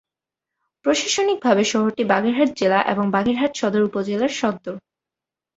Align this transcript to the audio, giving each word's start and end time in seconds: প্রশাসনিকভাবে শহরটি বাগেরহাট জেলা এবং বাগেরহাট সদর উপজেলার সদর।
প্রশাসনিকভাবে 0.85 1.63
শহরটি 1.63 2.03
বাগেরহাট 2.03 2.49
জেলা 2.57 2.79
এবং 2.93 3.05
বাগেরহাট 3.11 3.51
সদর 3.55 3.81
উপজেলার 3.83 4.31
সদর। 4.39 4.75